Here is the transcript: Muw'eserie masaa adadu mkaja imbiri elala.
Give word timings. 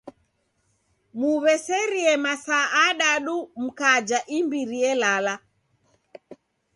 Muw'eserie 1.19 2.13
masaa 2.25 2.65
adadu 2.85 3.35
mkaja 3.63 4.19
imbiri 4.37 4.79
elala. 4.91 5.35